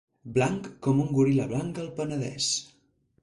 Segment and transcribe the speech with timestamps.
[0.35, 2.51] Blanc com un goril·la blanc al Penedès.